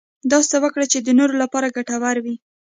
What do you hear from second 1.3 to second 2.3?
لپاره ګټور